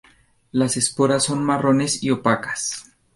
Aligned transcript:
Las 0.51 0.77
esporas 0.77 1.25
son 1.25 1.43
marrones 1.43 2.01
y 2.01 2.09
opacas. 2.09 2.91